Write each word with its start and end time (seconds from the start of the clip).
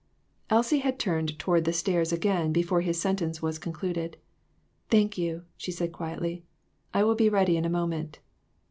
Elsie 0.49 0.79
had 0.79 0.97
turned 0.97 1.37
toward 1.37 1.63
the 1.63 1.71
stairs 1.71 2.11
again 2.11 2.51
before 2.51 2.81
his 2.81 2.99
sentence 2.99 3.39
was 3.39 3.59
concluded. 3.59 4.17
"Thank 4.89 5.15
you," 5.15 5.45
she 5.57 5.71
said, 5.71 5.91
quietly; 5.91 6.43
"I 6.91 7.03
will 7.03 7.13
be 7.13 7.29
ready 7.29 7.55
in 7.55 7.65
a 7.65 7.69
moment. 7.69 8.17